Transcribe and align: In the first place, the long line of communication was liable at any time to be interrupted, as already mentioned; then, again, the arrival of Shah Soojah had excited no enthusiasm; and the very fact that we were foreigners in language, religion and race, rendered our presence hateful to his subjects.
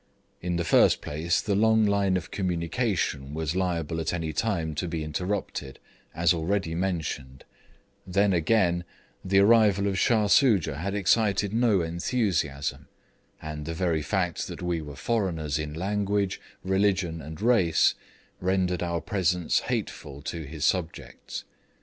In 0.41 0.55
the 0.55 0.63
first 0.63 0.99
place, 0.99 1.41
the 1.41 1.53
long 1.53 1.85
line 1.85 2.17
of 2.17 2.31
communication 2.31 3.35
was 3.35 3.55
liable 3.55 3.99
at 3.99 4.13
any 4.15 4.33
time 4.33 4.73
to 4.73 4.87
be 4.87 5.03
interrupted, 5.03 5.77
as 6.15 6.33
already 6.33 6.73
mentioned; 6.73 7.43
then, 8.07 8.33
again, 8.33 8.83
the 9.23 9.37
arrival 9.37 9.85
of 9.85 9.99
Shah 9.99 10.25
Soojah 10.25 10.77
had 10.77 10.95
excited 10.95 11.53
no 11.53 11.81
enthusiasm; 11.81 12.87
and 13.43 13.67
the 13.67 13.75
very 13.75 14.01
fact 14.01 14.47
that 14.47 14.63
we 14.63 14.81
were 14.81 14.95
foreigners 14.95 15.59
in 15.59 15.75
language, 15.75 16.41
religion 16.63 17.21
and 17.21 17.39
race, 17.39 17.93
rendered 18.39 18.81
our 18.81 19.01
presence 19.01 19.59
hateful 19.59 20.23
to 20.23 20.47
his 20.47 20.65
subjects. 20.65 21.43